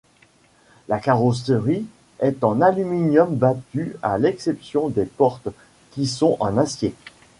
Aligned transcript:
La 0.87 0.97
carrosserie 0.99 1.85
est 2.17 2.43
en 2.43 2.59
aluminium 2.61 3.35
battu 3.35 3.95
à 4.01 4.17
l'exception 4.17 4.89
des 4.89 5.05
portes, 5.05 5.49
qui 5.91 6.07
sont 6.07 6.37
en 6.39 6.57
acier. 6.57 6.95